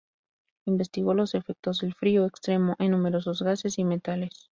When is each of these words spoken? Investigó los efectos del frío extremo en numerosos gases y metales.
Investigó 0.65 1.13
los 1.13 1.35
efectos 1.35 1.77
del 1.81 1.93
frío 1.93 2.25
extremo 2.25 2.75
en 2.79 2.89
numerosos 2.89 3.43
gases 3.43 3.77
y 3.77 3.83
metales. 3.83 4.49